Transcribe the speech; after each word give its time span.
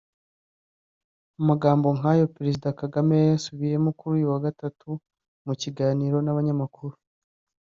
Amagambo 1.41 1.87
nk’ayo 1.97 2.25
Perezida 2.35 2.77
Kagame 2.79 3.13
yayasubiyemo 3.19 3.89
kuri 3.97 4.11
uyu 4.17 4.31
wa 4.31 4.39
Gatatu 4.45 4.89
mu 5.45 5.53
kiganiro 5.61 6.17
n’abanyamakuru 6.21 6.95